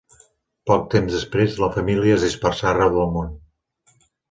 [0.71, 3.31] Poc temps després, la família es dispersà arreu del món.